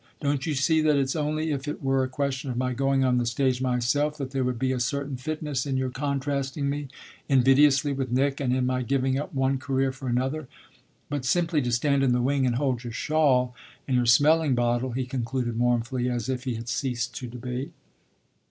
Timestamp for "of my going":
2.49-3.03